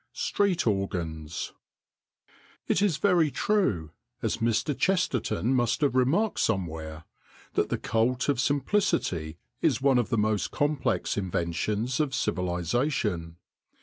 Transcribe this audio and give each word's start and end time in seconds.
STREET 0.13 0.65
ORGANS 0.65 1.53
IT 2.67 2.81
is 2.81 2.97
very 2.97 3.29
true, 3.29 3.91
as 4.23 4.37
Mr. 4.37 4.75
Chesterton 4.75 5.53
must 5.53 5.81
have 5.81 5.93
remarked 5.93 6.39
somewhere, 6.39 7.03
that 7.53 7.69
the 7.69 7.77
cult 7.77 8.27
of 8.27 8.39
simplicity 8.39 9.37
is 9.61 9.79
one 9.79 9.99
of 9.99 10.09
the 10.09 10.17
most 10.17 10.49
complex 10.49 11.17
inventions 11.17 11.99
of 11.99 12.15
civilisation. 12.15 13.35